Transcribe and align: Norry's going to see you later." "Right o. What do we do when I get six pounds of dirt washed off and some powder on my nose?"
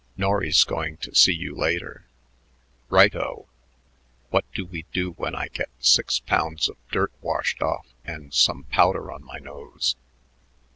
Norry's 0.17 0.63
going 0.63 0.97
to 1.01 1.13
see 1.13 1.31
you 1.33 1.53
later." 1.55 2.07
"Right 2.89 3.15
o. 3.15 3.47
What 4.31 4.51
do 4.51 4.65
we 4.65 4.85
do 4.91 5.11
when 5.11 5.35
I 5.35 5.47
get 5.49 5.69
six 5.77 6.17
pounds 6.19 6.67
of 6.67 6.77
dirt 6.89 7.11
washed 7.21 7.61
off 7.61 7.85
and 8.03 8.33
some 8.33 8.63
powder 8.71 9.11
on 9.11 9.23
my 9.23 9.37
nose?" 9.37 9.95